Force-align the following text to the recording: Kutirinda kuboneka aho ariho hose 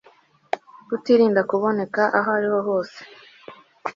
Kutirinda 0.87 1.41
kuboneka 1.49 2.01
aho 2.17 2.29
ariho 2.37 2.59
hose 2.67 2.99